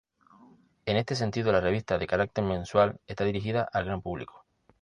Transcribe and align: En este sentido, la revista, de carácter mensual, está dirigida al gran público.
En 0.87 0.97
este 0.97 1.15
sentido, 1.15 1.51
la 1.51 1.59
revista, 1.61 1.99
de 1.99 2.07
carácter 2.07 2.43
mensual, 2.43 2.97
está 3.05 3.23
dirigida 3.23 3.69
al 3.71 3.85
gran 3.85 4.01
público. 4.01 4.47